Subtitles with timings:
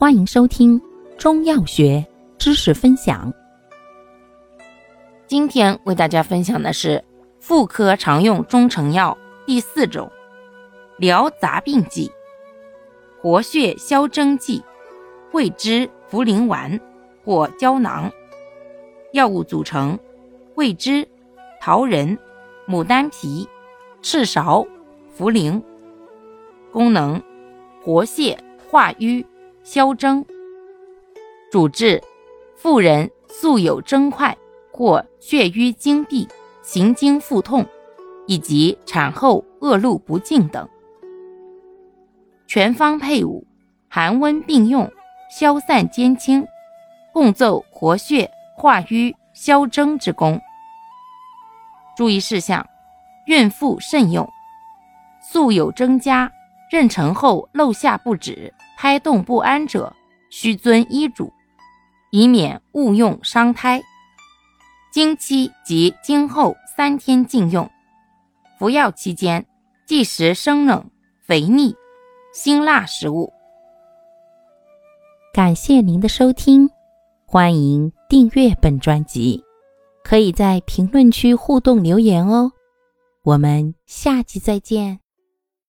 [0.00, 0.80] 欢迎收听
[1.18, 2.06] 中药学
[2.38, 3.34] 知识分享。
[5.26, 7.04] 今天为大家分享的是
[7.40, 10.08] 妇科常用中成药第四种
[10.98, 12.08] 疗杂病剂——
[13.20, 14.62] 活血消征剂
[15.32, 16.80] 桂枝茯苓丸
[17.24, 18.08] 或胶囊。
[19.14, 19.98] 药物组成：
[20.54, 21.08] 桂枝、
[21.60, 22.16] 桃仁、
[22.68, 23.48] 牡丹皮、
[24.00, 24.64] 赤芍、
[25.18, 25.60] 茯苓。
[26.70, 27.20] 功能：
[27.82, 28.38] 活血
[28.70, 29.26] 化瘀、
[29.70, 30.24] 消征。
[31.52, 32.02] 主治：
[32.56, 34.34] 妇人素有征块
[34.72, 36.26] 或血瘀经闭、
[36.62, 37.66] 行经腹痛，
[38.26, 40.66] 以及产后恶露不尽等。
[42.46, 43.46] 全方配伍，
[43.90, 44.90] 寒温并用，
[45.30, 46.46] 消散兼清，
[47.12, 50.40] 共奏活血化瘀、消征之功。
[51.94, 52.66] 注意事项：
[53.26, 54.26] 孕妇慎用。
[55.20, 56.32] 素有征家。
[56.70, 59.92] 妊娠后漏下不止、胎动不安者，
[60.30, 61.32] 需遵医嘱，
[62.12, 63.82] 以免误用伤胎。
[64.92, 67.68] 经期及经后三天禁用。
[68.56, 69.44] 服药期间
[69.84, 70.88] 忌食生冷、
[71.26, 71.74] 肥腻、
[72.32, 73.32] 辛辣食物。
[75.34, 76.70] 感谢您的收听，
[77.26, 79.42] 欢迎订阅本专辑，
[80.04, 82.52] 可以在评论区互动留言哦。
[83.24, 85.00] 我们下期再见。